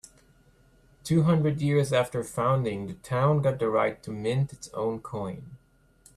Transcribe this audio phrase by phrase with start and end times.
[1.03, 5.57] Two hundred years after founding, the town got the right to mint its own coin.